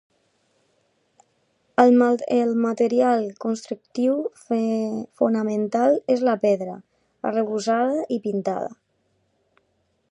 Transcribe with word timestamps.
El 2.35 2.39
material 2.63 3.27
constructiu 3.45 4.17
fonamental 5.21 6.01
és 6.17 6.25
la 6.31 6.37
pedra, 6.47 6.81
arrebossada 7.33 8.07
i 8.17 8.21
pintada. 8.27 8.77